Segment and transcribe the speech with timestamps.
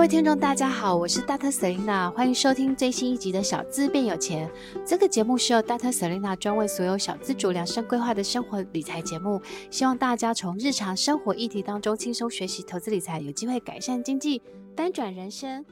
[0.00, 1.52] 各位听众，大家好，我是 Dr.
[1.52, 4.48] Selena，欢迎收听最新一集的《小资变有钱》。
[4.82, 5.92] 这个节目是由 Dr.
[5.92, 14.40] Selena 专为所有小资主量身规划的生活理财节目，希望大家从日常生活议题当中轻松学习投资理财，有机会改善经济，
[14.74, 15.66] 翻转人生。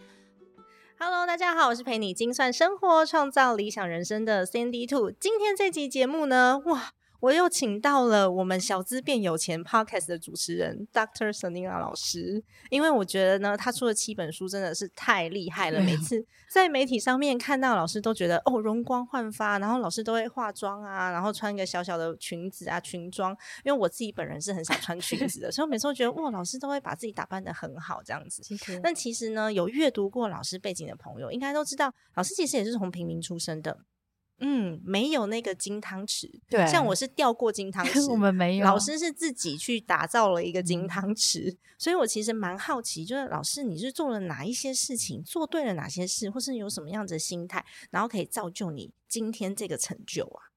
[0.98, 5.10] Hello，大家好，我是陪你精算生活、创造理想人生的 Sandy Two。
[5.10, 6.92] 今天这集节目呢，哇！
[7.20, 11.32] 我又请到了我们小资变有钱 Podcast 的主持人 Dr.
[11.32, 15.80] Selena 老师，因为我觉得呢，他出的七本书真的是太厉害了。
[15.80, 19.58] 每 次在媒体上面看到老师，都觉得哦，容光焕发。
[19.58, 23.36] 然后老师都会化妆啊，然后穿一个小小的裙子啊，裙装。
[23.64, 28.42] 因为我自己本人是很少穿裙子的，所以我每次都觉得哇，老师都会把自己打扮的很好这样子。
[28.80, 33.76] 但其实呢，有阅读过老师背景的朋友，应该都知道，老师其实也是从平民出身的。
[34.40, 38.64] 嗯，没有那个金汤匙，对，像我是掉过金汤 匙，我们没有。
[38.64, 50.54] 老师是自己去打造了一个金汤匙，嗯，所以我其实蛮好奇，就是老师你是做了哪一些事情，做对了哪些事，或是有什么样子的心态，然后可以造就你今天这个成就啊？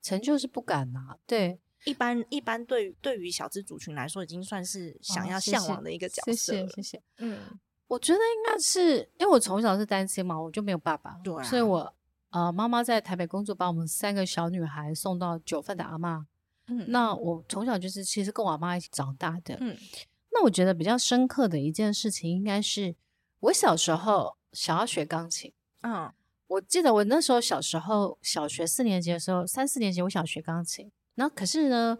[0.00, 6.60] 成就是不敢啊，对，一般一般对于对于小资族群来说，已经算是想要向往的一个角色了。
[6.60, 7.02] 哦，谢谢谢谢。
[7.18, 7.40] 嗯，
[7.88, 11.92] 我觉得应该是因为我从小是单亲嘛，我就没有爸爸，对啊，所以我。
[12.34, 16.26] 呃，妈妈在台北工作，把我们三个小女孩送到九份的阿妈。
[16.66, 19.56] 嗯，那我从小就是其实跟我阿妈一起长大的。
[19.60, 19.76] 嗯，
[20.32, 22.96] 那我觉得比较深刻的一件事情，应该是
[23.38, 25.52] 我小时候想要学钢琴。
[25.82, 26.12] 嗯，
[26.48, 30.90] 我记得我那时候小时候小学四年级的时候，三四年级我想学钢琴。
[31.14, 31.96] 那可是呢，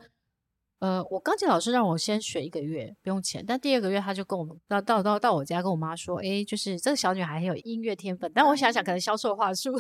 [0.85, 3.43] 呃，我钢琴老师让我先学一个月，不用钱。
[3.47, 8.31] 但第二个月他就跟我们到到到到我家跟我妈说，诶，就是这个小女孩很有音乐天分。
[8.35, 9.73] 但我想想，可能销售话术。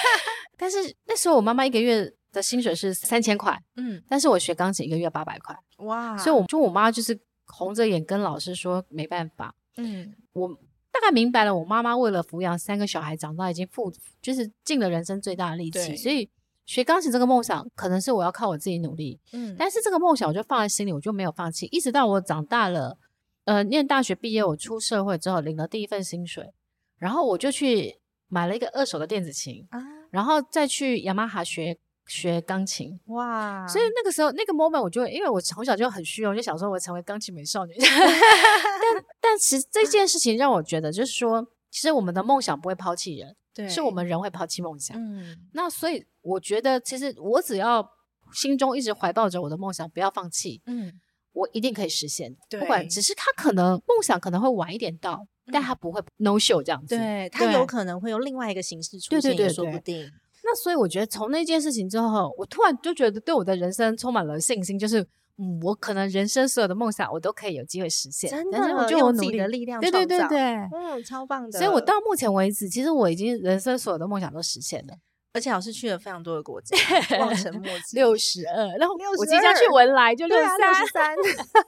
[0.56, 5.54] 但是那时候我妈妈一个月的薪水是三千块，嗯，但是我学钢琴一个月八百块，
[5.84, 6.16] 哇！
[6.16, 10.48] 所以我就我妈就是红着眼跟老师说没办法，嗯，我
[10.90, 13.92] 大概明白了，我妈妈为了抚养三个小孩长大，已经付
[14.22, 16.30] 就是尽了人生最大的力气，所以。
[16.66, 22.98] 学钢琴这个梦想，可能是我要靠我自己努力，嗯，但是这个梦想我就放在心里，我就没有放弃，一直到我长大了，
[23.44, 26.52] 呃，念大学毕业，我出社会之后领了第一份薪水，
[26.98, 43.36] 然后我就去买了一个二手的电子琴，啊，然后再去雅马哈学学钢琴，哇，所以那个时候那个 moment 我就因为我从小就很虚荣，我就想说我成为钢琴美少女， 但但其实这件事情让我觉得就是说，其实我们的梦想不会抛弃人。
[43.56, 44.94] 对，是我们人会抛弃梦想。
[45.00, 47.88] 嗯，那所以我觉得，其实我只要
[48.34, 50.92] 心中一直怀抱着我的梦想，不要放弃，嗯，
[51.32, 52.36] 我一定可以实现。
[52.50, 56.98] 对，不管只是他可能梦想可能会晚一点到，嗯，但他不会 no show 这样子。
[56.98, 60.06] 对，他有可能会有另外一个形式出现，对对对，说不定。
[60.44, 65.08] 那所以我觉得，从那件事情之后，我突然就觉得对我的人生充满了信心，就是。
[65.38, 68.30] 嗯，我可能人生所有的梦想，我都可以有机会实现。
[68.30, 70.38] 真的，我就有努力的力量，对对对对，
[70.72, 71.58] 嗯，超棒的。
[71.58, 74.94] 所以我到目前为止，其实我已经人生所有的梦想都实现了。
[75.36, 76.74] 而且老师去了非常多的国家，
[77.20, 77.94] 望尘莫及。
[77.94, 80.48] 六十二，然后我即将去文莱，就六十
[80.94, 81.14] 三，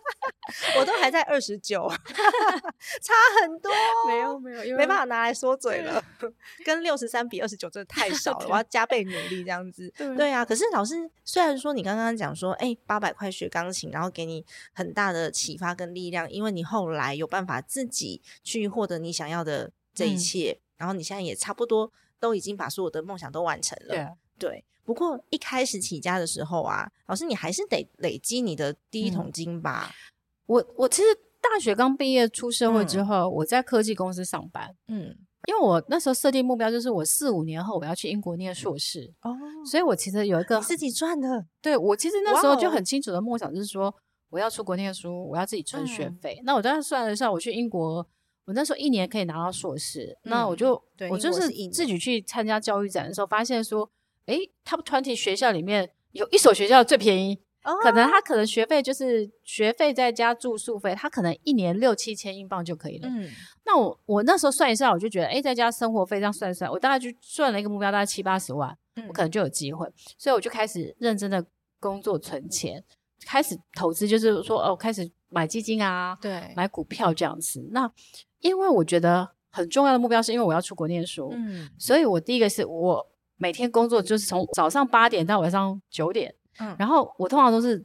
[0.80, 3.12] 我都还在二十九， 差
[3.42, 3.70] 很多。
[4.06, 6.02] 没有没有，因为没办法拿来说嘴了。
[6.64, 9.92] 跟六十三比二十九真的太少了，我要加倍努力这样子。
[10.16, 14.42] 对啊，可是老师虽然说你刚刚讲说，哎，八百块学钢琴，然后给你
[14.72, 21.92] 很大的启发跟力量，因为你后来有办法自己去获得你想要的这一切，然后你现在也差不多。
[22.20, 23.94] 都已经把所有的梦想都完成了，
[24.38, 24.64] 对，对。
[24.84, 29.90] 不过一开始起家的时候啊，老师你还是得累积你的第一桶金吧？
[29.90, 29.94] 嗯、
[30.46, 31.08] 我我其实
[31.42, 35.14] 大学刚毕业出社会之后、嗯，我在科技公司上班，嗯，
[35.46, 39.36] 因为我那时候设定目标就是我四五年后我要去英国念硕士哦，
[39.70, 43.94] 所以我其实有一个自己赚的， 对，我其实那时候就很清楚的梦想就是说
[44.30, 46.44] 我要出国念书，我要自己存学费、嗯。
[46.46, 48.08] 那我当时算了一下，我去英国。
[48.48, 51.98] 我那时候一年可以拿到硕士，嗯、那我就我就是自己。
[51.98, 53.91] 去参加教育展的时候，发现说，
[54.26, 63.08] 诶，Top 20学校里面有一所学校最便宜，哦、可能他可能学费就是学费再加住宿费，他可能一年六七千英镑就可以了。
[63.08, 63.28] 嗯，
[63.67, 71.44] 那我我那时候算一下，我就觉得，诶，再加生活费这样算一算，我大概就算了一个目标，大概七八十万，嗯、我可能就有机会，所以我就开始认真的
[71.81, 72.84] 工作存钱，嗯、
[73.26, 77.93] 开始投资，就是说哦，开始买基金啊，对，买股票这样子，那。
[78.40, 83.06] 因为我觉得很重要的目标是因为我要出国念书，嗯，所以我第一个是我
[83.37, 87.85] 每天工作就是从早上八点到晚上九点，嗯，然后我通常都是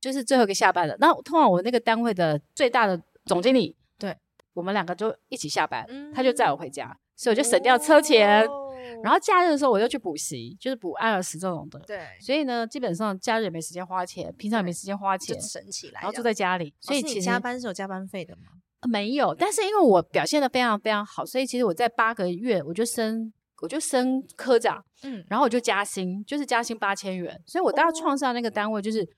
[0.00, 0.96] 就是最后一个下班的。
[1.00, 4.16] 那通常我那个单位的最大的总经理，对，
[4.52, 8.46] 我们两个就一起下班，嗯，他就载我回家，所以我就省掉车钱。
[8.46, 8.72] 哦，
[9.02, 16.74] 然后假日的时候我就去补习，就是补艾尔斯这种的，对，所以呢，基本上假日也没时间花钱，平常也没时间花钱，省起来，然后住在家里。
[16.80, 18.42] 所以其实加班是有加班费的吗？
[18.88, 23.32] 没有，但是因为我表现的非常非常好，所以其实我在八个月我就升，
[23.62, 29.08] 我就升科长，嗯，然后我就加薪，就是加薪八千元，所以我大概创下那个单位就是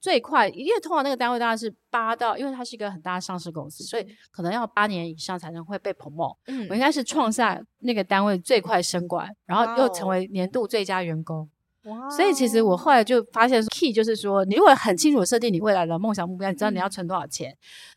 [0.00, 6.36] 最快，因为通常那个单位大概是八到，因为它是一个很大的上市公司，所以可能要八年以上才能会被 promote。
[6.46, 11.48] 嗯，我应该是创下那个单位最快升官，然后又成为年度最佳员工。
[12.14, 17.56] 所以其实我后来就发现，key 就是说，你如果很清楚设定你未来的梦想目标，你知道你要存多少钱，嗯、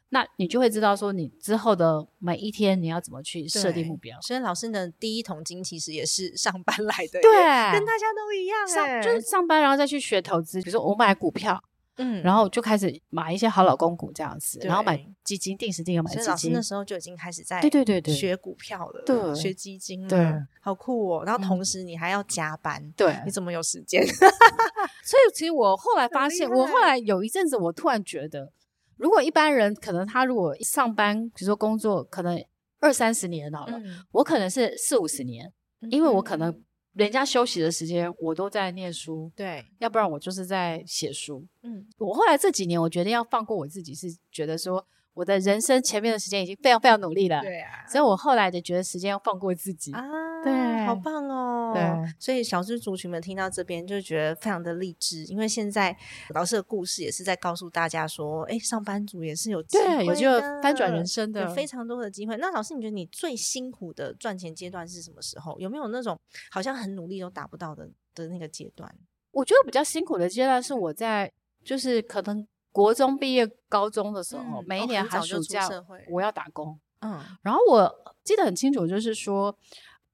[0.10, 4.20] 那你就会知道说，你之后的每一天你要怎么去设定目标。
[4.22, 7.32] 所以老师的第一桶金其实也是上班来的，对，
[7.74, 11.62] 跟大家都一样，上就是上班然后再去学投资，比如说我买股票。
[12.02, 16.52] 嗯，然后就开始买一些好老公股这样子，然后买基金，定时定额买基金。
[16.52, 21.24] 那时候就已经开始在对对对对学股票了，对，学基金了，对，好酷哦。
[21.24, 24.04] 然后同时你还要加班，对，你怎么有时间？
[25.06, 28.52] 所以其实我后来发现，我后来有一阵子，我突然觉得，
[28.98, 32.44] 如果一般人可能他如果上班，比如说工作，可能
[32.80, 33.80] 二三十年好了，
[34.12, 35.52] 我可能是四五十年，
[35.90, 36.62] 因为我可能。
[36.94, 41.46] 人家休息的时间，我都在念书，对，要不然我就是在写书。
[41.64, 44.86] 嗯，我后来这几年，我决定要放过我自己，是觉得说。
[45.14, 50.02] 我的人生前面的时间已经非常非常努力了，对啊，所以我后来的觉得时间要放过自己啊，
[50.44, 55.96] 对，好棒哦，对，所以小资族群们听到这边就觉得非常的励志，因为现在
[56.34, 62.36] 老师的故事也是在告诉大家说，哎，上班族也是有机会的，对，有机会翻转人生的，有非常多的机会。
[62.38, 65.60] 那老师，你觉得你最辛苦的赚钱阶段是什么时候？
[65.60, 68.94] 有没有那种好像很努力都达不到的的那个阶段？
[69.32, 71.32] 我觉得比较辛苦的阶段是我在，
[71.64, 72.48] 就是可能。
[72.74, 75.68] 国中毕业，高中的时候，嗯、每一年寒暑假
[76.10, 76.80] 我要打工。
[77.02, 77.94] 嗯，然后我
[78.24, 79.54] 记得很清楚，就是说，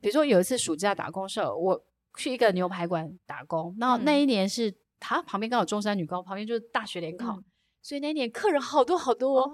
[0.01, 1.83] 比如说有一次暑假打工时候，我
[2.17, 3.75] 去一个牛排馆打工。
[3.77, 7.43] 那、嗯、那一年是他旁边刚好中山女高，旁边就是大学联考，嗯、
[7.81, 9.41] 所以那一年客人好多好多。
[9.41, 9.53] 哦、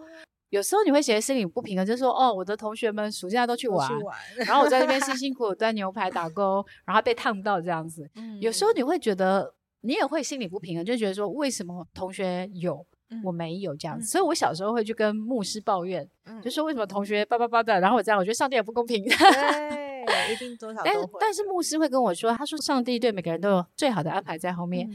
[0.50, 8.10] 有时候你会觉得心里不平衡，就是说，哦，我的同学们暑假都去玩，去玩然后我在那边辛 辛苦苦端牛排打工，然后被烫到这样子。
[8.16, 12.86] 嗯、有时候你会觉得，你也会心里不平衡，就觉得说，为什么同学有？
[13.24, 19.06] 我没有这样子，嗯、所以我小时候会去跟牧师抱怨，嗯、就说为什么同学叭叭叭的，然后我这样，我觉得上帝也不公平。
[20.05, 20.81] 对，一定多少。
[20.83, 24.88] 但是但是牧师会跟我说，他说上帝对每个人都有最好的安排在后面。
[24.89, 24.94] 嗯、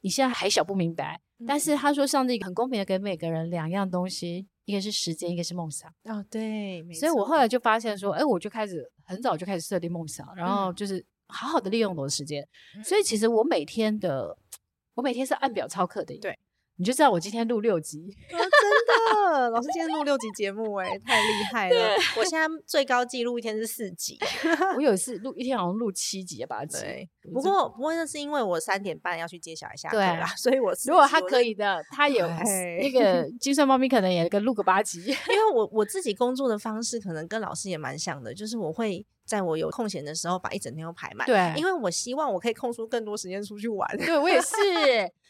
[0.00, 5.92] 你现在还小不明白，嗯、但是他说上帝很公平的给每个人两样东西，一个是时间，一个是梦想。
[6.04, 12.46] 哦，对，所以我后来就发现说，哎，我就开始很早就开始设定梦想，然后就是好好的利用我的时间。
[12.76, 14.36] 嗯、所以其实我每天的，
[14.94, 16.16] 我每天是按表操课的。
[16.18, 16.38] 对。
[16.76, 18.16] 你就知道我今天录六集，
[19.32, 21.94] 的，老师今天录六集节目，哎，太厉害了！
[22.18, 24.18] 我现在最高纪录一天是四集，
[24.76, 26.78] 我有一次录一天好像录七集八集。
[26.80, 44.48] 对，不过不过那是因为我三点半要去接小孩下课啦，所以我如果他可以的，他有那个 精算猫咪可能也跟录个八集，因为我我自己 工作的方式可能跟老师也蛮像的，就是我会在我有空闲的时候把一整天都排满，对，因为我希望我可以空出更多时间出去玩，对我也是。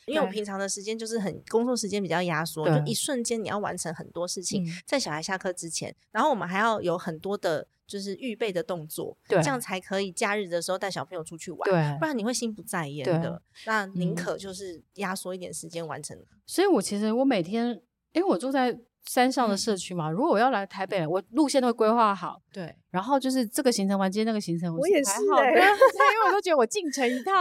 [0.06, 13.42] 因为我平常的时间就是很工作时间比较压缩，就一瞬间你要完成很多事情，嗯、在小孩下课之前，然后我们还要有很多的，就是预备的动作，对，这样才可以假日的时候带小朋友出去玩，对，不然你会心不在焉的。
[13.66, 16.18] 那宁可就是压缩一点时间完成。
[16.46, 17.80] 所以我其实我每天，
[18.12, 18.80] 因为我住在。
[19.08, 22.42] 山上的社区嘛，如果我要来台北，我路线都会规划好。
[22.52, 27.40] 对，然后就是这个行程完接那个行程，我也是， 因为我都觉得我进城一趟，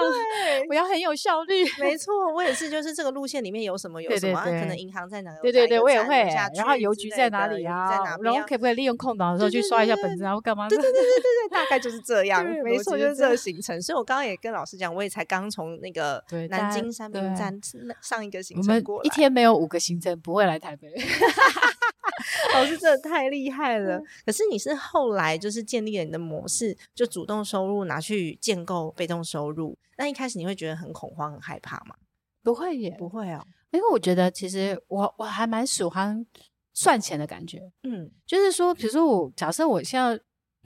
[0.69, 1.65] 我要很有效率。
[1.79, 5.41] 没错，我也是， 就是这个路线里面有什么有什么，可能银行在哪个？
[5.41, 6.19] 对对对，我也会。
[6.55, 7.89] 然后邮局在哪里啊？
[7.89, 10.69] 在哪然后可不可以利用空档的时候去刷一下本子，然后干嘛？
[10.69, 12.45] 对对对对对对，大概就是这样。
[12.63, 13.81] 没错，就是这个行程。
[13.81, 17.59] 所以我刚刚也跟老师讲，我也才刚从那个南京三明站
[18.01, 19.03] 上一个行程过来。
[19.03, 20.89] 一天没有五个行程，不会来台北。
[22.53, 24.01] 老师真的太厉害了！
[24.25, 29.77] 可是你是后来就是建立了你的模式，就主动收入拿去建构被动收入。
[29.97, 31.95] 那一开始你会觉得很恐慌、很害怕吗？
[32.43, 33.45] 不会耶，不会哦。
[33.71, 36.25] 因为我觉得其实我我还蛮喜欢
[36.73, 37.71] 算钱的感觉。
[37.83, 40.17] 嗯，就是说，比如说我假设我现在，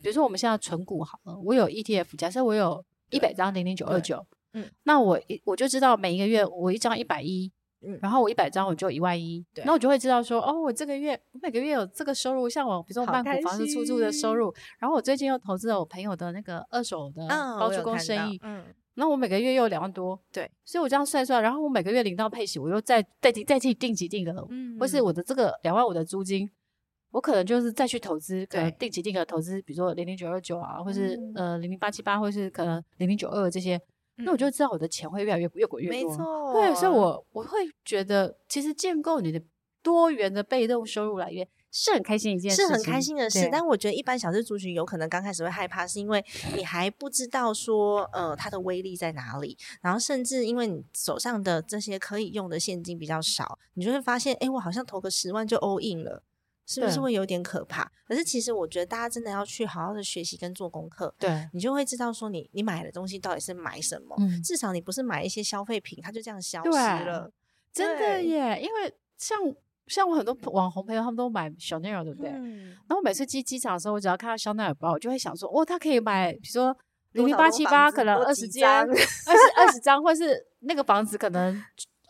[0.01, 7.51] 比如说我们现在存股好了，我有 ETF，假设我有一百张零零九二九，嗯，那我一我就知道每一个月我一张一百一。
[8.01, 18.63] 然后我一百张我就一万一，对那我就会知道说，哦，我这个月我每个月有这个收入，像我比如说我办股房子出租的收入，然后我最近又投资了我朋友的那个二手的包租公生意，嗯，
[18.95, 26.49] 那我，我每个月又有两万多，对，所以我这样算算，然后我每个月领到配息，我又再再再去定期定额，嗯，或是我的这个两万五的租金，
[27.11, 33.81] 我可能就是再去投资，可能定期定额投资，比如说零零九二九啊，或是呃零零八七八，或是可能零零九二这些。
[34.17, 36.53] 那我就知道我的钱会越来越越滚越多，没错。
[36.53, 39.41] 对，所以我我会觉得，其实建构你的
[39.81, 43.49] 多元的被动收入来源，是很开心一件事，是很开心的事。
[43.51, 46.23] 但我觉得一般小资族群有可能刚开始会害怕，是因为
[46.55, 49.57] 你还不知道说，呃，它的威力在哪里。
[49.81, 56.23] 然后甚至因为你手上的这些可以用的现金比较少，你就会发现，哎，我好像投个十万就 all in 了，
[56.65, 57.91] 是不是会有点可怕？
[58.07, 64.15] 可是其实我觉得大家真的要去好好的学习跟做功课，对，你就会知道说你，你你买的东西到底是买什么。
[64.19, 67.31] 嗯，至少你不是买一些消费品，它就这样消失了。
[67.71, 69.37] 真的耶，因为像。
[69.87, 72.31] 像我很多网红朋友，他们都买 Chanel，对不对？
[72.31, 72.69] 嗯。
[72.69, 76.75] 然后我每次去机场的时候，我只要看到 Chanel 包，我就会想说，哦，他可以买，比如说
[77.11, 79.11] 零零八七八，可能二十张、二十
[79.57, 81.61] 二十张，或是那个房子可能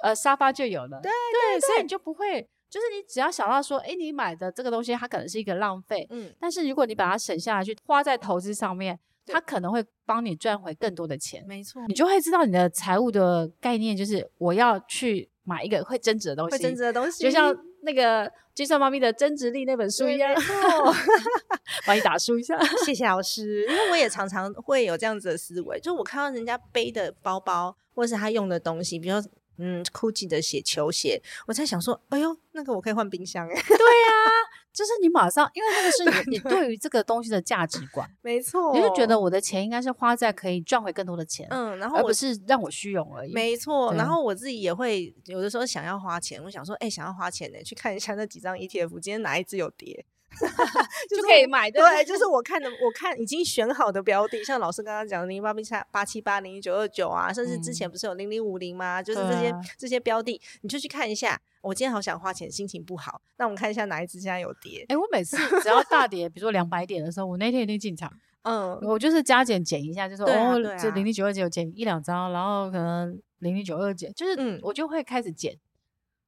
[0.04, 1.00] 呃沙发就有了。
[1.02, 6.08] 对对，对，所以你就不会，就是你只要想到说，哎，你买的这个东西，它可能是一个浪费。
[6.10, 6.34] 嗯。
[6.40, 11.46] 但是如果你把它省下来去花在投资上面，它可能会帮你赚回更多的钱。
[11.48, 11.84] 没错。
[11.88, 15.30] 你就会知道你的财务的概念，就是我要去。
[15.46, 20.34] 买一个会增值的东西，会增值的东西，就像那个《精算猫咪的增值力》那本书一样，
[21.86, 23.66] 帮你打书一下，谢谢老师。
[23.68, 33.54] 因为我也常常会有这样子的思维，就我看到人家背的包包，或是他用的东西，比如说嗯，GUCCI 的鞋、球鞋，我在想说，哎呦，那个我可以换冰箱哎。
[33.54, 34.32] 对呀、啊。
[34.74, 43.32] 就是你马上，因为那个是你你对于这个东西的价值观，没错，你就觉得我的钱应该是花在可以赚回更多的钱，嗯，然后而不是让我虚荣而已。
[43.32, 50.04] 没错，然后我自己也会有的时候想要花钱，我想说，哎、欸，想要花钱呢，去看一下那几张 ETF，今天哪一只有跌，
[51.10, 51.70] 就可以买。
[51.70, 55.62] 对，对，就是我看的，我看已经选好的标的，像老师刚刚讲的零零八八
[55.92, 59.02] 八七八零零九二九啊，甚至之前不是有零零五零吗？
[59.02, 61.40] 就是这些、啊、这些标的，你就去看一下。
[61.62, 63.22] 我今天好想花钱，心情不好。
[63.38, 64.82] 那我们看一下哪一只现在有跌？
[64.90, 68.12] 哎、欸，我每次只要大跌，比如说两百点的时候，我那天一定进场。
[68.44, 75.54] 嗯，我就是加减减一下，就是、啊、哦，就零零九二九减一两张，然后可能零零九二减，就是我就会开始减。
[75.54, 75.60] 嗯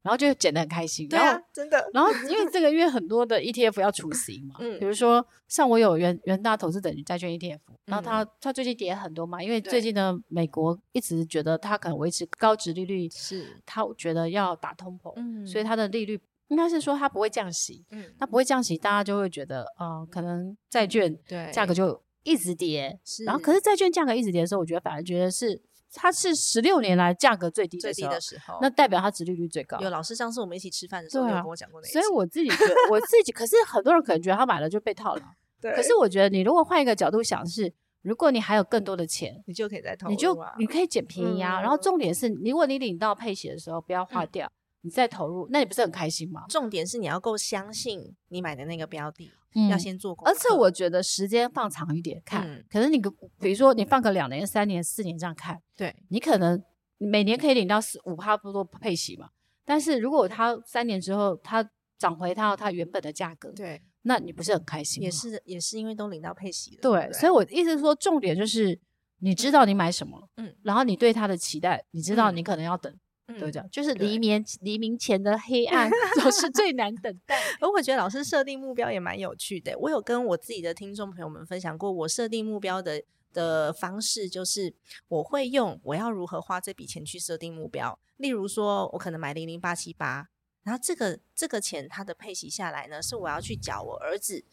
[0.05, 1.83] 然后就减得很开心，对啊，真的。
[1.91, 23.23] 然后因为这个月很多的 ETF 要除息嘛，嗯，比如说像我有元元大投资等级债券 ETF，然后它它最近跌很多嘛，因为最近呢美国一直觉得它可能维持高值利率，是它觉得要打通膨，嗯，所以它的利率应该是说它不会降息，嗯，它不会降息，大家就会觉得，呃，可能债券对价格就一直跌，是。
[23.23, 25.63] 然后可是债券价格一直跌的时候，我觉得反而觉得是。
[25.95, 29.79] 它是十六年来价格最低的时候，最低的时候，那代表它殖利率最高。
[29.79, 31.91] 有老师上次我们一起吃饭的时候，啊、有跟我讲过那个。
[31.91, 35.21] 所以我自己觉得，我自己可是很多人可能觉得他买了就被套了。
[35.61, 35.71] 对。
[35.75, 41.59] 可是我觉得你如果换一个角度想是，如果你还有更多的钱，你就可以再投、啊，你就你可以捡便宜啊。
[41.59, 44.45] 嗯、然后重点是，如果你领到配息的时候不要花掉。
[44.47, 44.51] 嗯
[44.85, 46.45] 你再投入，那你不是很开心吗？
[46.47, 50.23] 重点是你要够相信你买的那个标的，嗯、要先做功。
[50.27, 53.01] 而且我觉得时间放长一点看，嗯、可能你
[53.39, 56.63] 比如说你放个两年、三年、四年这样看，对，你可能
[56.99, 59.29] 每年可以领到四五趴不多配息嘛。
[59.65, 65.01] 但是如果它三年之后它涨回到它原本的价格，对，那你不是很开心？
[65.01, 66.81] 也是也是因为都领到配息了。
[66.83, 68.79] 对，对所以我意思是说，重点就是
[69.21, 72.93] 你知道你买什么，嗯，然后你对它的期待，你知道你可能要等。
[72.93, 75.89] 嗯对，这样就是黎明黎明前的黑 暗
[76.21, 77.35] 总是最难等待。
[77.59, 79.77] 而 我觉得老师设定目标也蛮有趣的。
[79.79, 83.03] 我有跟我自己的听众朋友们分享过，我设定目标的
[83.33, 84.73] 的方式就是
[85.07, 87.97] 我会用我要如何花这笔钱去设定目标。
[88.17, 90.29] 例如说，我可能买零零八七八，
[90.63, 94.45] 然后这个这个钱它的配息下来呢，是我要去缴我儿子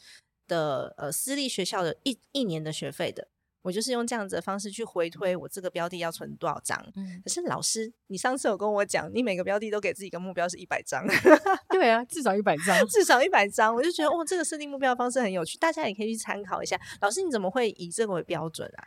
[0.49, 3.29] 的呃私立学校的一一年的学费的。
[3.63, 6.77] 我就是用这样子的方式去回推我这个标的要存多少张。
[6.97, 11.07] 嗯，可是老师，你上次有跟我讲，你每个标的都给自己一个目标是一百张。
[11.71, 13.75] 对啊，至少一百张，至少一百张。
[13.75, 16.77] 我就觉得，哦，这个设定目标的方式很有趣，大家也可以去参考一下。
[17.01, 18.85] 老师，你怎么会以这个为标准啊？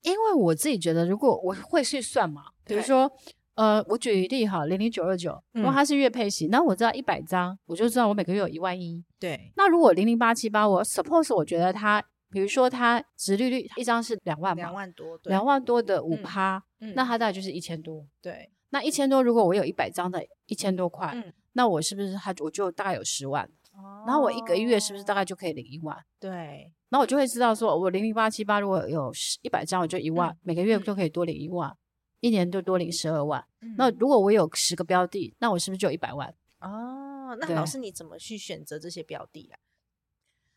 [0.00, 3.12] 因为我自己觉得，如果我会去算嘛，比如说，
[3.56, 9.04] 呃，我举例哈，零零九二九，如果它是月配型，那我知道一百张，我就知道我每个月有一万一。
[9.20, 12.02] 对，那如果零零八七八，我 suppose 我觉得它。
[12.30, 18.06] 比如说，它值利率一张是两万嘛，两万多，两万多的五趴，嗯，那它大概就是一千多。
[18.20, 23.44] 对，那一千多，如果我有一百张的一千多块，嗯，那我是不是它我就大概有十万？
[23.72, 25.96] 哦，然后我一个月是不是大概就可以领一万？
[26.20, 31.74] 对，那我就会知道说，我零零八七八如果有一百张，我就一万，每个月就可以多领一万，
[32.20, 33.44] 一年就多领十二万。
[33.76, 36.34] 那如果我有十个标的，那我是不是就有一百万？
[36.60, 39.58] 哦，那老师你怎么去选择这些标的啊？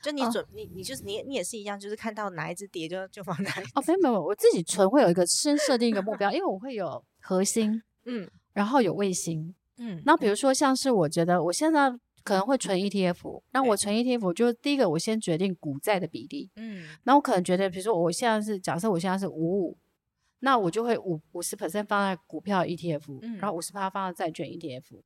[0.01, 3.71] 就你准、哦、你你就是你你也是一样，就是看到哪一只碟就就放哪一只。
[3.75, 10.01] 哦，没有没有，我自己存会有一个先设定一个目标，因为我会有核心， 嗯，然后有卫星，嗯。
[10.05, 11.91] 那比如说像是我觉得我现在
[12.23, 16.87] 可能会存 ETF，那我存 ETF 就第一个我先决定股债的比例，嗯。
[17.03, 19.77] 那我可能觉得，比如说我现在是假设我现在是五五，
[20.39, 25.01] 那我就会五五十 percent 放在股票 ETF，嗯，然后五十趴放在债券 ETF。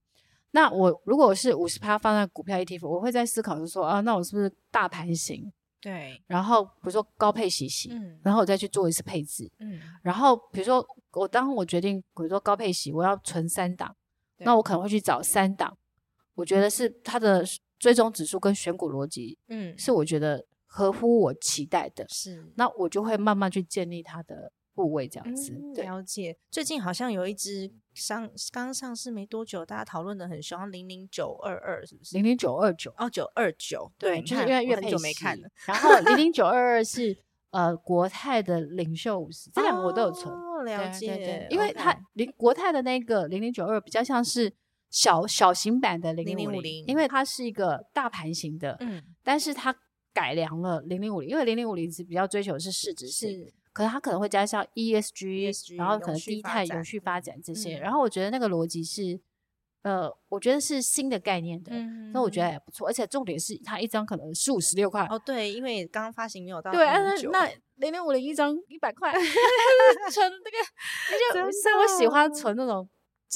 [0.55, 5.51] 那我如果是五十趴放在股票 ETF，我会在思考就是说啊，那我是不是大盘型？
[5.81, 13.93] 对，然后比如说高配息型，嗯，然后我再去做一次配置，嗯，然后比如说我当我决定，比如说高配息，我要存三档，
[14.37, 15.77] 那我可能会去找三档，
[16.35, 17.43] 我觉得是它的
[17.77, 24.53] 追踪指数跟选股逻辑，嗯，是我觉得合乎我期待的，是，那我就会慢慢去建立它的。
[24.75, 26.37] 部位这样子，嗯，了解。
[26.51, 32.15] 最近好像有一只上刚上市没多久，大家讨论的很凶，零零九二二是不是？
[32.15, 35.47] 零零九二九哦，九二九，对，就是因为越配久没看了。
[35.65, 37.17] 然后零零九二二 是
[37.51, 40.31] 呃国泰的领袖五十，这两个我都有存。
[40.31, 41.15] 哦，了解。
[41.15, 44.53] 对对对，因为它零国泰的那个零零九二比较像是
[44.89, 49.73] 小小型版的零零五零，因为它是一个大盘型的，嗯，但是它
[50.13, 53.49] 改良了零零五零，因为零零五零是比较追求的是市值性。
[53.75, 57.75] 可能它可能会加上 ESG，, ESG 然后可能低碳、永续发展这些。
[57.77, 59.19] 嗯、然后我觉得那个逻辑是，
[59.81, 62.87] 呃，我觉得是新的概念的，嗯、那我觉得也不错。
[62.87, 65.05] 而且重点是它一张可能十五十六块。
[65.09, 69.11] 哦，对，因为刚刚发行没有到对，那那零零五零一张一百块，
[70.09, 72.87] 存那个，就像我喜欢存那种。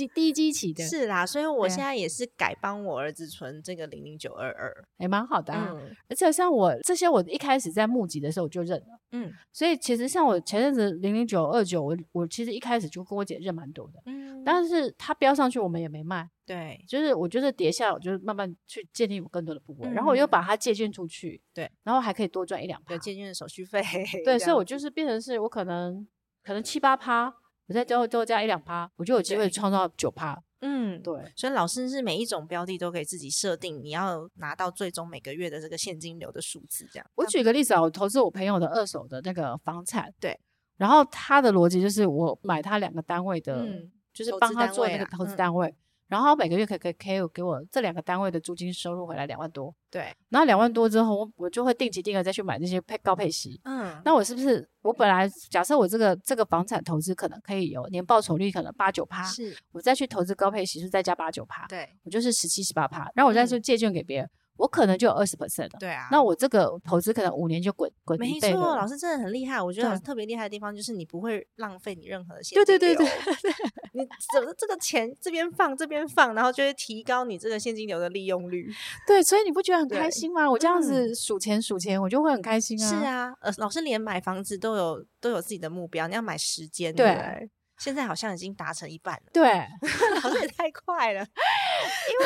[0.07, 1.79] 低基期的是啦，所以我现。
[1.79, 5.69] 在也是改帮我儿子存这个零零九二二，也蛮好的啊。
[5.71, 23.81] 嗯、而且像我这些，我一开始在募集的时候我就认了，嗯，所以其实像我前阵子零零九二九，我我其实一开始就跟我姐认蛮多的，嗯，但是它标上去我们也没卖，对，就是我就是跌下来，我就慢慢去建立我更多的部位，嗯、然后我又把它借券出去，对，然后还可以多赚一两趴，借券的手续费，
[24.25, 26.05] 对， 所以我就是变成是我可能
[26.43, 27.33] 可能七八趴，
[27.69, 30.41] 我再最后多加一两趴，我就有机会创造九趴。
[30.61, 37.07] 嗯，对，所以老师是每一种标的都可以自己设定，你要拿到最终每个月的这个现金流的数字，这样。
[37.15, 40.37] 我举个例子啊，我投资我朋友的二手的那个房产，对，
[40.77, 45.73] 然后他的逻辑就是我买他两个单位的，嗯、就是帮他做那个投资单位。
[46.09, 50.11] 然后每个月可以可以可以给我这两个单位的租金收入回来两万多，对。
[50.29, 53.61] 然后两万多之后，我我就会定期定额再去买那些配高配息。
[53.63, 54.01] 嗯。
[54.03, 59.55] 那我是不是我本来假设我这个这个房产投资可能可以有年报酬率可能八九趴，是。
[59.71, 61.87] 我再去投资高配息是再加八九趴，对。
[62.03, 64.25] 我就是十七十八趴，然后我再去借券给别人。
[64.25, 68.19] 嗯我可能就有二十 percent 的，对啊，那我这个投资可能五年就滚滚。
[68.19, 69.61] 没错，老师真的很厉害。
[69.61, 72.65] 我觉得老师特别厉害的地方就是你不会浪费你任何的现金流。
[72.65, 73.05] 对对对
[73.41, 73.51] 对，
[73.95, 78.69] 你怎么这个钱这边放这边放，然后就会提高你这个现金流的利用率。
[79.07, 80.49] 对，所以你不觉得很开心吗？
[80.51, 82.87] 我这样子数钱数钱，我就会很开心啊。
[82.89, 87.49] 是啊，呃，老师连买房子都有都有自己的目标，你要买时间，对。
[87.79, 89.49] 现在好像已经达成一半了，对，
[90.21, 91.25] 好像也太快了。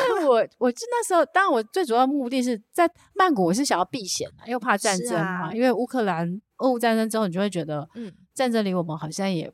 [0.08, 5.48] 因为我我那时候，当然我最主要目的是在曼谷，我是想要避险，又怕战争嘛。
[5.48, 9.50] 啊、因为乌克兰俄乌战争之后，你就会觉得，嗯，战争离我们好像也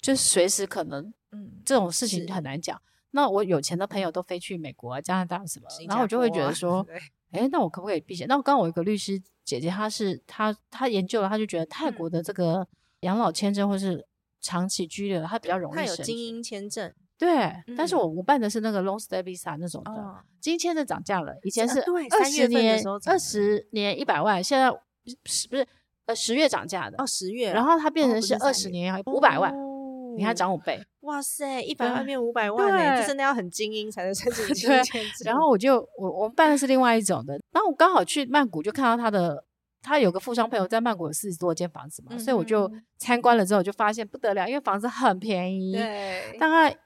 [0.00, 2.80] 就随时可能，嗯，这种事情很难讲。
[3.10, 6.86] 那我有钱的朋友都飞去美国啊、加拿大什么，啊、然后我就会觉得说，
[7.32, 8.28] 哎对，那我可不可以避险？
[8.28, 12.68] 那我刚刚我一个律师姐姐，她是她她研究了，她就觉得泰国的这个
[13.00, 14.06] 养老签证或是。
[14.40, 15.76] 长期居留，他比较容易。
[15.76, 17.30] 他有精英签证，对。
[17.66, 24.70] 嗯、但是我我办的是那个 long stay visa 那种的，哦、精英签证涨价了，以前是二十年二十年一百万，现在
[25.26, 25.66] 十不是
[26.06, 35.12] 呃十月涨价的哦，十月，然后它变成是二十年要五百万，哦、你看涨五倍，哇塞，一百万变五百万呢，这真的要很精英才能申请精英签证。
[35.24, 39.44] 然后我就我我们办的是另外一种的，然后我刚好去曼谷就看到他的。
[39.82, 46.76] 他有个富商朋友在曼谷有四十多间房子嘛，嗯、所以我就参观了之后就发现不得了，因为房子很便宜，对，大概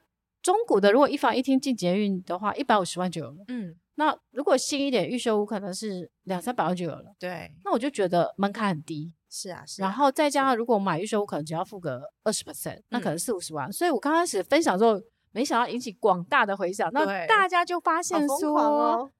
[0.41, 3.43] 中古的如果一房一厅进捷运的话，一百五十万就有了。
[3.47, 7.13] 嗯，那如果新一点预售屋可能是两三百万就有了。
[7.19, 9.11] 对，那我就觉得门槛很低。
[9.29, 9.87] 是啊，是啊。
[9.87, 13.67] 然后再加上如果我买预售屋，可能只要付个二十 percent，那可能四五十万。
[13.67, 19.11] 嗯、所以我刚开始分享之后，没想到引起广大的回响，那大家就发现说。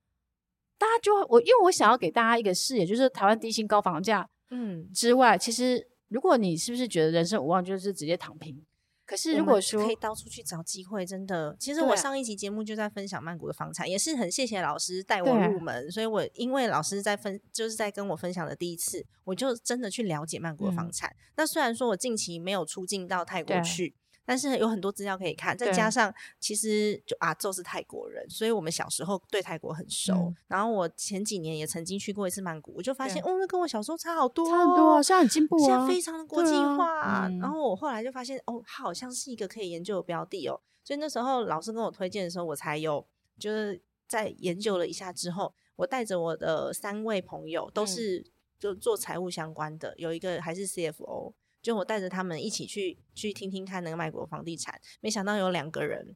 [0.78, 8.62] 大家就我，因为我想要给大家一个视野，就是台湾低薪高房价，嗯之外，嗯、其实如果你是不是觉得人生无望，就是直接躺平？
[9.06, 21.10] 可是如果说可以到处去找机会，真的，其实我上一集节目就在分享曼谷的房产，对也是很谢谢老师带我入门，对所以我因为老师在分，就是在跟我分享的第一次，我就真的去了解曼谷的房产。
[21.10, 23.96] 嗯、那虽然说我近期没有出境到泰国去。
[24.26, 30.14] 但是有很多资料可以看，再加上其实就阿宙是泰国人，所以我们小时候对泰国很熟。
[30.14, 37.00] 嗯、然后我前几年也曾经去过一次曼谷，我就发现哦，那跟我小时候差好多，差很多，现在很进步啊，现在非常的国际化。
[37.02, 40.60] 啊嗯、然后我后来就发现哦，它好像是一个可以研究的标的哦。
[40.84, 43.06] 所以那时候老师跟我推荐的时候，我才有
[43.38, 48.26] 就是在研究了一下之后，我带着我的三位朋友，都是
[48.58, 51.34] 就做财务相关的，嗯、有一个还是 CFO。
[51.66, 56.16] 就我带着他们一起去去听听看那个卖国房地产，没想到有两个人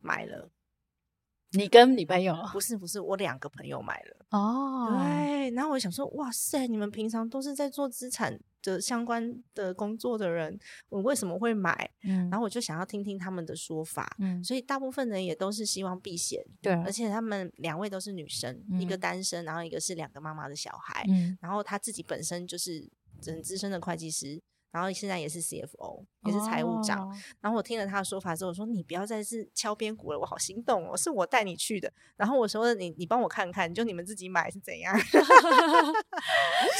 [0.00, 0.50] 买了，
[1.52, 2.34] 你跟你朋友？
[2.52, 4.26] 不是不是，我两个朋友买了。
[4.30, 11.88] 哦，对，然后我想说，哇塞，你们平常都是在做资产的相关的工作的人，我为什么会买？
[12.02, 14.16] 嗯，然后我就想要听听他们的说法。
[14.18, 16.44] 嗯，所以大部分人也都是希望避险。
[16.60, 21.04] 对，而且他们两位都是女生，嗯、一个单身，然后一个是两个妈妈的小孩。
[21.08, 22.90] 嗯，然后他自己本身就是
[23.24, 24.42] 很资深的会计师。
[24.70, 27.06] 然后现在也是 CFO，也是财务长。
[27.06, 27.16] Oh.
[27.40, 31.92] 然后我听了他的说法之后，我说你不要再是敲边鼓了，我好心动哦，是我带你去的。
[32.16, 34.96] 然后我说你你帮我看看，就你们自己买是怎样？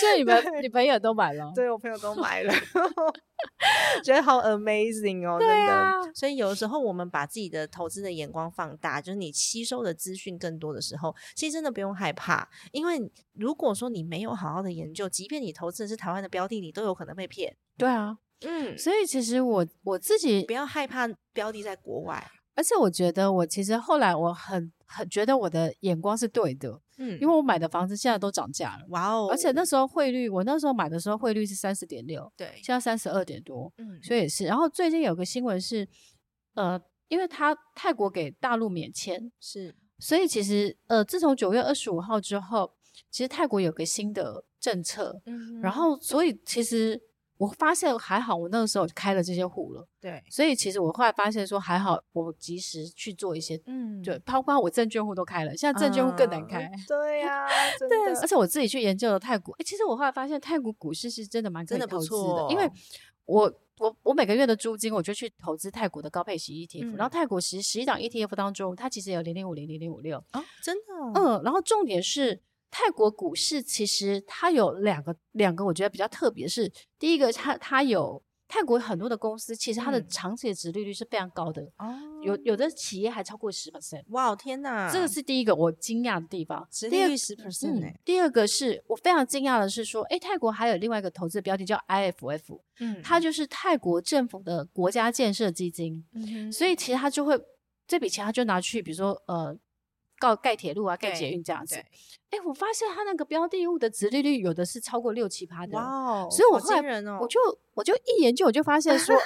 [0.00, 1.50] 所以你们你朋友都买了？
[1.54, 2.52] 对，我朋友都买了，
[4.04, 5.72] 觉得好 amazing 哦，真的。
[5.72, 17.56] 啊、所以有的时候我们把自己的投资的眼光放大，就是你吸收的资讯更多的时候，其实真的不用害怕，因为如果说你没有好好的研究，即便你投资的是台湾的标的，你都有可能被骗。
[17.76, 34.44] 对啊，嗯，所以其实我我自己不要害怕标的在国外，而且我觉得我其实后来我很很觉得我的眼光是对的，嗯，因为我买的房子现在都涨价了，哇哦，而且那时候汇率，我那时候买的时候汇率是三十点六，对，现在三十二点多，嗯，所以也是。
[34.44, 35.88] 然后最近有个新闻是，
[36.52, 42.74] 呃，因为他泰国给大陆免签，是，所以其实呃，自从九月二十五号之后，
[43.10, 47.00] 其实泰国有个新的政策，嗯，然后所以其实。
[47.40, 57.48] 我发现还好，我那个时候开了这些户了，对，所以其实我后来发现说还好，我及时去做一些，嗯，对，包括我证券户都开了，现在证券户更难开，嗯、对呀、 啊，
[57.88, 62.70] 对，而且我自己去研究了泰国，哎，其实我后来发现泰国股市是真的蛮可以投资的，的因为
[63.24, 72.42] 我我我每个月的租金我就去投资泰国的高配息 ETF，、嗯、然后泰国十十一档 ETF 当中，它其实有零零五零零零五六啊，真的，嗯，然后重点是。
[72.70, 87.94] 泰国股市其实它有两个两个，我觉得比较特别是，第一个它它有泰国很多的公司，其实它的长期的殖利率是非常高的哦，有有的企业还超过十 percent，哇天哪，这个是第一个我惊讶的地方，殖利率十 percent 哎。
[88.04, 97.40] 第二个是我非常惊讶的是说，诶，泰国还有另外一个投资标的叫 IFF，嗯，它就是泰国政府的国家建设基金，嗯，所以其实它就会
[97.86, 99.58] 这笔钱它就拿去，比如说呃。
[100.20, 101.74] 告盖铁路啊，盖捷运这样子。
[101.76, 105.76] 哎，我发现它那个标的物的殖利率有的是超过六七趴的。
[105.76, 106.28] 哇哦！
[106.30, 107.40] 所以我后来我就
[107.74, 109.20] 我就一研究，我就发现说，哦，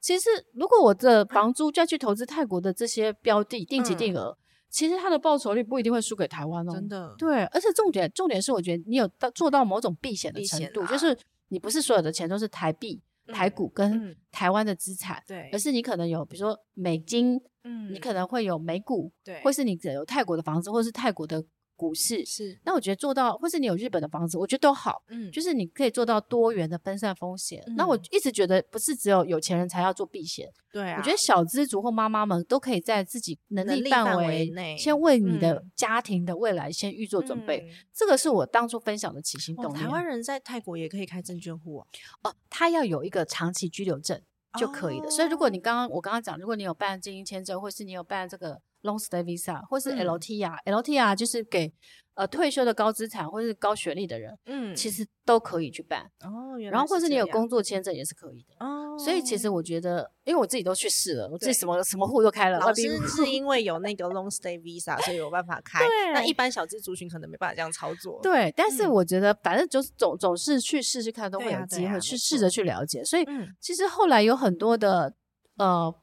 [0.00, 4.36] 其实如果我的房 租再去投资泰国的这些标的定期定额，
[4.68, 6.72] 其实它的报酬率不一定会输给台湾哦。
[6.74, 7.14] 真的。
[7.16, 11.16] 对，而且重点重点是，我觉得你有到做到某种避险的程度，就是
[11.48, 13.00] 你不是所有的钱都是台币。
[13.28, 21.44] 台股跟台湾的资产，对，而是你可能有，比如说美金，嗯，你可能会有美股，对，或是你有泰国的房子，或是泰国的。
[21.82, 27.60] 股市是，那我觉得做到，或是你有日本的房子，我觉得都好，嗯，就是你可以做到多元的分散风险。
[27.66, 37.66] 嗯、那我一直觉得，不是只有有钱人才要做避险，对啊，我觉得小资族或妈妈们都可以在自己能力范围内，先为你的家庭的未来先预做准备。
[37.68, 39.78] 嗯、这个是我当初分享的起心动念。
[39.78, 41.86] 哦、台湾人在泰国也可以开证券户啊，
[42.22, 44.22] 哦，他要有一个长期居留证
[44.56, 45.06] 就可以了。
[45.06, 48.62] 哦、所以如果你刚刚我刚刚讲，如果你有办经营签证，或是你有办这个。
[48.82, 51.72] Long stay visa 或是 LTR，LTR、嗯、就是给
[52.14, 56.58] 呃退休的高资产或是高学历的人，嗯，其实都可以去办哦。
[56.70, 58.98] 然后或是你有工作签证也是可以的哦。
[58.98, 62.58] 所以其实我觉得，因为我自己都去试了，我自己什么什么户都开了。
[62.58, 65.78] 老师是因为有 那个 Long stay visa，所以有办法 开。
[65.78, 68.20] 对那一般小资族群可能没办法这样操作。
[68.22, 73.02] 对，但是我觉得反正就是总总是去试试看，都会有机会去试着去了解。
[73.04, 73.24] 所以
[73.60, 75.14] 其实后来有很多的
[75.56, 75.94] 呃。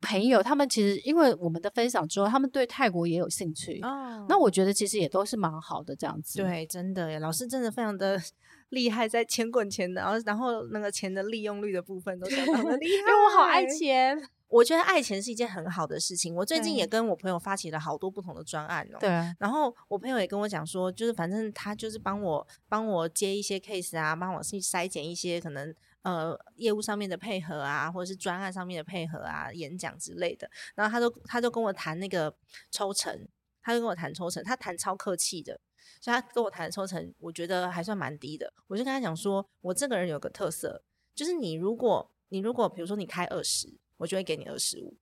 [0.00, 3.80] 朋友，他们其实因为我们的分享之后，他们对泰国也有兴趣。
[3.82, 6.38] 哦，那我觉得其实也都是蛮好的这样子。
[6.42, 8.20] 对，真的耶，老师真的非常的
[8.70, 12.94] 厉害，在钱滚钱的，然后然后那个钱的利用率的部分都相当的厉害。
[13.00, 16.34] 因为我好爱钱，我觉得爱钱是一件很好的事情。
[16.34, 18.98] 我最近也跟我朋友发起了好多不同的专案哦。
[19.00, 19.08] 对。
[19.38, 25.74] 然后我朋友也跟我讲说，就是反正他就是帮我帮我接一些 case 啊，帮我去筛检一些可能。
[26.02, 32.32] 呃，业务上面的配合啊，或者是专案上面的配合啊，演讲之类的，然后他都他就跟我谈那个
[32.70, 33.26] 抽成，
[33.60, 35.60] 他就跟我谈抽成，他谈超客气的，
[36.00, 38.52] 所以他跟我谈的抽成，我觉得还算蛮低的。
[38.68, 44.96] 我就跟他讲说，我这个人有个特色，就是你如果你如果比如说你开二十，我就会给你二十五。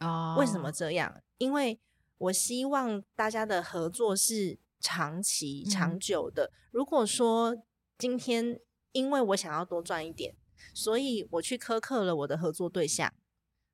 [0.00, 1.20] 哦，为什么这样？
[1.38, 1.78] 因为
[2.18, 6.50] 我希望大家的合作是长期长久的。
[6.52, 7.56] 嗯，如果说
[7.98, 8.60] 今天
[8.92, 10.34] 因为我想要多赚一点。
[10.74, 13.10] 所以我去苛刻了我的合作对象，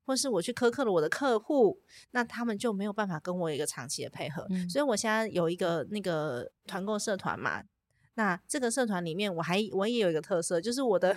[0.05, 1.81] 或是我去苛刻了我的客户，
[2.13, 4.47] 那他们就没有办法跟我有一个长期的配合。
[4.51, 7.65] 嗯、所以我现在有一个那个团购社团嘛，
[8.15, 11.17] 那这个社团里面我还我也有一个特色，就是我的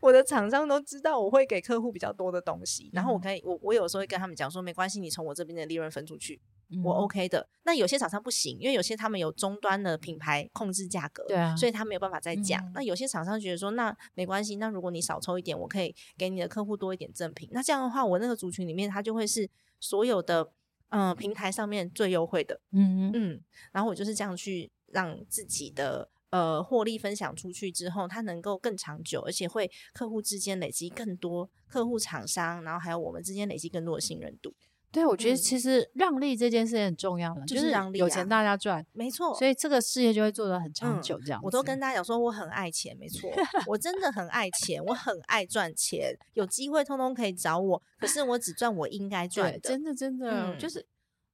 [0.00, 6.40] 我的厂商都知道我会给客户比较多的东西，然后我可以我我有时候会跟他们讲说，没关系，你从我这边的利润分出去。
[6.84, 7.48] 我 OK 的。
[7.64, 12.64] 那有些厂商不行，因为有些他们有终端的品牌控制价格，对啊，所以他没有办法再讲。
[12.64, 17.48] 嗯、那有些厂商觉得说，那没关系，那如果你少抽一点，我可以给你的客户多一点赠品。
[17.50, 20.52] 那这样的话，我那个族群里面，它就会是所有的
[20.90, 22.60] 嗯、呃、平台上面最优惠的。
[22.70, 23.40] 嗯嗯，
[23.72, 34.54] 然后我就是这样去让自己的呃获利分享出去之后，它能够更长久，而且会客户之间累积更多客户厂商，然后还有我们之间累积更多的信任度。
[34.92, 39.32] 对，我觉得其实让利这件事很重要的，就是让利，有钱大家赚，没错。
[39.36, 41.16] 所以这个事业就会做得很长久。
[41.20, 43.30] 这样，我都跟大家讲说，我很爱钱，没错，
[43.68, 47.80] 我真的很爱钱，我很爱赚钱，有机会通通可以找我。
[48.00, 50.84] 可是我只赚我应该赚的，真的真的，就是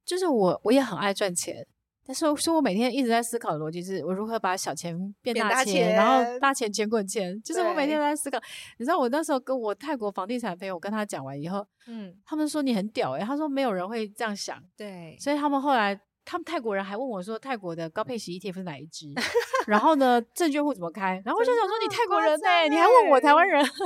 [0.05, 1.67] 就是我我也很爱赚钱。
[2.07, 7.41] 但是，说我每天一直在思考的逻辑是，我如何把小钱变大钱，大钱然后大钱钱滚钱。
[7.43, 8.39] 就是我每天都在思考。
[8.79, 14.63] 你知道，我那时候跟我泰国房地产朋友跟他讲完以后，嗯，他们说你很屌诶、欸、他说没有人会这样想。
[14.77, 19.13] 对，所以他们后来，他们泰国人还问我说，泰国的高配息 ETF 是哪一支？
[19.67, 21.21] 然后呢，证券户怎么开？
[21.25, 23.65] 然后我就想说，你泰国人哎、欸，你还问我台湾人。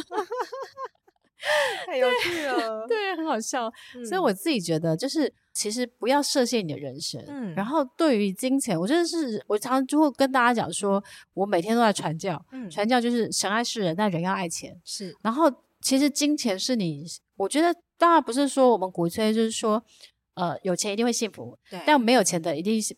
[1.86, 3.72] 太有趣了， 对，很好笑。
[3.96, 7.22] 嗯、所以我自己觉得，就是其实不要设限你的人生。
[7.28, 11.02] 嗯，然后对于金钱，我真的是我常常就会跟大家讲说，
[11.34, 12.44] 我每天都在传教。
[12.52, 14.80] 嗯，传教就是神爱世人，但人要爱钱。
[14.84, 15.50] 是，然后
[15.80, 17.04] 其实金钱是你，
[17.36, 19.82] 我觉得当然不是说我们鼓吹，就是说，
[20.34, 22.96] 呃，有钱一定会幸福，对，但没有钱的一定是。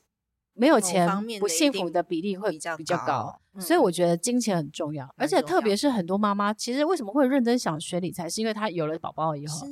[0.55, 1.09] 没有钱
[1.41, 9.67] 不幸福的比例会比较比较高，嗯、所以我觉得金钱很重要，而且特别是很多妈妈，其实为什么会认真想学理财，是因为她有了宝宝以后，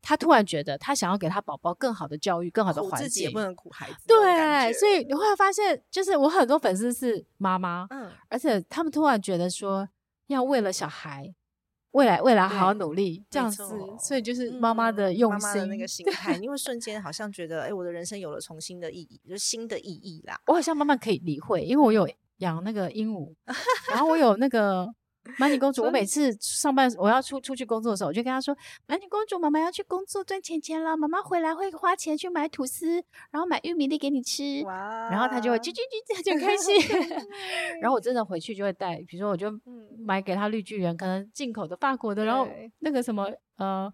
[0.00, 3.96] 她突然觉得她想要给她宝宝更好的教育、更好的环境，自己也不能苦孩子。
[4.06, 9.88] 对，所以你会发现，就是我很多粉丝是妈妈，嗯，而且他们突然觉得说
[10.28, 11.34] 要为了小孩。
[11.94, 13.62] 未来，未来好好努力，这样子，
[14.00, 20.36] 所以就是妈妈的用心，妈妈的那个心态， 因为瞬间好像觉得，哎，我的人生有了重新的意义，就是新的意义啦。
[20.48, 22.04] 我好像慢慢可以理会，因为我有
[22.44, 23.32] 养那个鹦鹉，
[23.90, 24.86] 然后我有那个。
[25.38, 28.54] 满女公主，我每次上班我要出出去工作的时候，我就跟她说
[28.86, 35.08] ：“满女公主，妈妈要去工作赚钱钱了，妈妈回来会花钱去买吐司，然后买玉米粒给你吃。”哇！
[35.10, 36.74] 然后她就会叽叽叽，这样就开心。
[37.80, 39.50] 然后我真的回去就会带，比如说我就
[39.98, 42.46] 买给她绿巨人，可能进口的法国的，然后
[42.80, 43.26] 那个什么
[43.56, 43.90] 呃。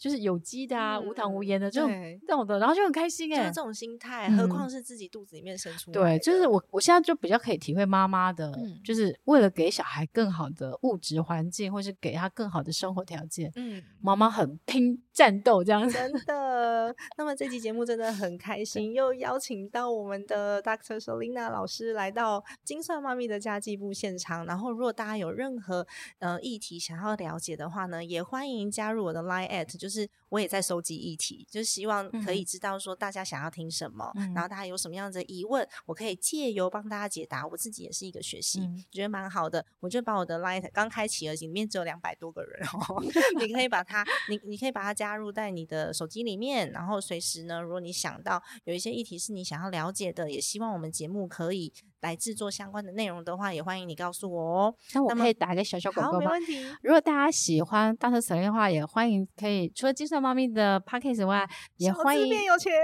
[0.00, 1.90] 就是有机的啊，无糖无盐的这种
[2.26, 5.92] 这种的，然后就很开心哎，就是这种心态，何况是自己肚子里面生出。
[5.92, 8.50] 对，就是我我现在就比较可以体会妈妈的，
[8.82, 15.92] 就是为了给小孩更好的物质环境，或是给他更好的生活条件，嗯，妈妈很拼战斗这样子。
[15.92, 16.96] 真的。
[17.18, 24.46] 那么这期节目真的很开心，又邀请到我们的 Doctor Selina 老师来到金算妈咪的家计部现场。
[24.46, 25.86] 然后，如果大家有任何
[26.20, 29.89] 呃议题想要了解的话呢，也欢迎加入我的 Line at 就是。
[29.90, 37.44] 就是我也在收集议题，就是希望可以知道说大家想要听什么，嗯、然后大家有什么样的疑问，我可以借由帮大家解答。
[37.44, 39.66] 我自己也是一个学习，嗯、觉得蛮好的。
[39.80, 43.02] 我就把我的 Light 刚开启而已，里面只有两百多个人哦，
[43.44, 51.72] 你可以把它，你你可以把它加入在你的手机里面，然后随时呢，如果你想到有一些议题是你想要了解的，也希望我们节目可以。
[52.00, 54.74] 来制作相关的内容的话，也欢迎你告诉我哦。
[54.94, 56.18] 那我可以打一个小小广告吗？
[56.18, 56.66] 好，没问题。
[56.82, 58.20] 如果大家喜欢 Dr.
[58.20, 62.34] Selena 的话，也欢迎可以除了精算猫咪的 Podcast 外，也欢迎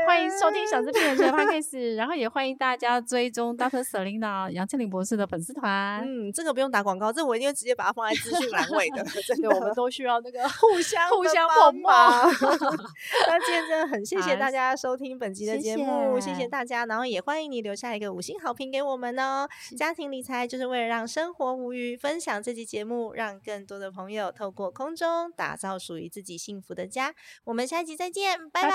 [0.06, 3.82] 欢迎收听小资变有钱的 Podcast，然后也欢迎大家追踪 Dr.
[3.82, 6.02] Selena 杨倩玲博士的粉丝团。
[6.04, 9.02] 嗯，这个不用打广告，这、我一定会直接把它放在资讯栏位的。
[9.26, 12.30] 真的，我们都需要那个 互相互相帮忙。
[13.28, 19.05] 那今天真的很谢谢大家收听本集的节目，谢谢大家，然后也欢迎你留下一个五星好评给我们。
[19.12, 21.96] 呢，家庭理财就是为了让生活无虞。
[21.96, 27.14] 分享这期节目，让更多的朋友透过空中打造属于自己幸福的家。
[27.44, 28.70] 我们下一集再见，拜拜。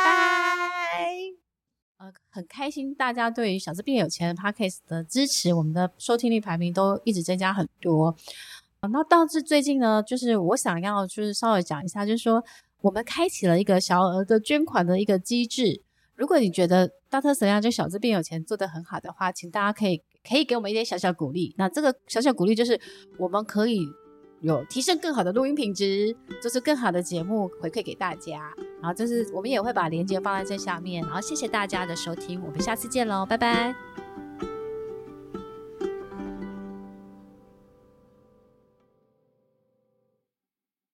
[1.98, 8.15] 呃，很开心大家对于小资变有钱的 Podcast 的支持，我们的收听率排名都一直增加很多。
[8.80, 12.44] 呃、那倒是最近呢，就是我想要就是稍微讲一下，就是说
[12.82, 15.84] 我们开启了一个小额的捐款的一个机制。
[16.15, 17.34] 如果你觉得 Dr.
[17.34, 20.02] Selena 就小资变有钱做得很好的话，请大家可以。
[20.27, 22.79] 可以给我们一点小小鼓励，那这个小小鼓励就是
[23.17, 23.88] 我们可以
[24.41, 28.53] 有提升更好的录音品质，做出更好的节目回馈给大家。
[28.81, 31.03] 然后就是我们也会把链接放在这下面。
[31.03, 34.00] 然后谢谢大家的收听，我们下次见喽，拜拜。